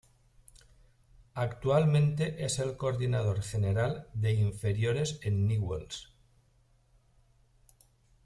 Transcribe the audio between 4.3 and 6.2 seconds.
inferiores en Newell's.